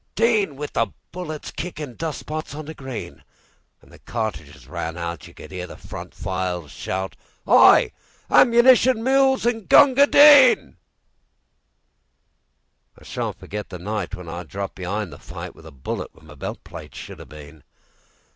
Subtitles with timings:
[0.15, 3.23] Din!"With the bullets kickin' dust spots on the green.
[3.79, 7.91] When the cartridges ran out, You could 'ear the front files shout:"Hi!
[8.27, 15.71] ammunition mules an' Gunga Din!"I sha'n't forgit the nightWhen I dropped be'ind the fightWith a
[15.71, 17.61] bullet where my belt plate should 'a' been.